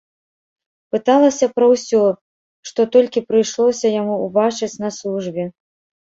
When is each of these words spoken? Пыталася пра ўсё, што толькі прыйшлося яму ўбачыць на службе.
Пыталася 0.93 1.49
пра 1.57 1.65
ўсё, 1.73 1.99
што 2.69 2.85
толькі 2.95 3.23
прыйшлося 3.33 3.87
яму 4.01 4.15
ўбачыць 4.25 4.71
на 4.85 4.89
службе. 4.97 5.45